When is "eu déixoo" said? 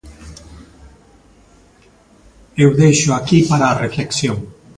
2.63-3.15